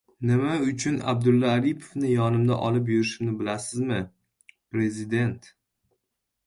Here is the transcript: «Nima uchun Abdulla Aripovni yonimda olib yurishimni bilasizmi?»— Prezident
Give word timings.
«Nima 0.27 0.53
uchun 0.69 0.95
Abdulla 1.11 1.51
Aripovni 1.57 2.09
yonimda 2.13 2.57
olib 2.69 2.91
yurishimni 2.95 3.37
bilasizmi?»— 3.43 4.01
Prezident 4.75 5.53